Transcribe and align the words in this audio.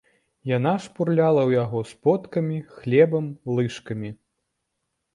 Яна 0.57 0.71
шпурляла 0.85 1.41
ў 1.49 1.57
яго 1.63 1.79
сподкамі, 1.91 2.57
хлебам, 2.81 3.25
лыжкамі. 3.59 4.09